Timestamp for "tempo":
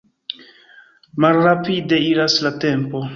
2.65-3.05